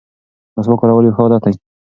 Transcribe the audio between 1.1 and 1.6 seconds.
ښه عادت دی.